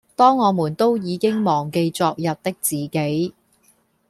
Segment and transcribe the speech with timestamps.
[0.15, 3.35] 當我們都已經忘記昨日的自己